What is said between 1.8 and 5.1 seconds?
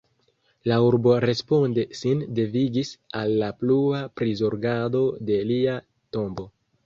sin devigis al la plua prizorgado